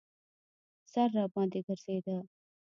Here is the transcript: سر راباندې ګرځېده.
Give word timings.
سر 0.91 1.07
راباندې 1.15 1.59
ګرځېده. 1.67 2.17